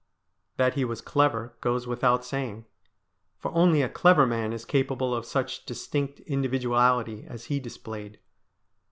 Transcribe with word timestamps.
That 0.57 0.73
he 0.73 0.83
was 0.83 0.99
clever 0.99 1.55
goes 1.61 1.85
without 1.85 2.25
saying, 2.25 2.65
for 3.37 3.51
only 3.53 3.83
a 3.83 3.87
clever 3.87 4.25
man 4.25 4.51
is 4.51 4.65
capable 4.65 5.13
of 5.13 5.27
such 5.27 5.63
distinct 5.63 6.21
individuality 6.21 7.23
as 7.27 7.45
he 7.53 7.59
displayed. 7.59 8.17